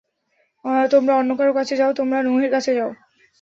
[0.91, 2.91] তোমরা অন্য কারো কাছে যাও, তোমরা নূহের কাছে যাও।